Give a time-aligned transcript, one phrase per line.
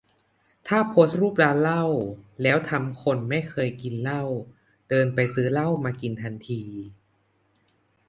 [0.67, 1.83] ถ้าโพสต์รูปเหล้า
[2.41, 4.23] แล้วทำคนไม่เคยกินเหล้า
[4.89, 6.61] เดินไปซื้อเหล้ามากินทันที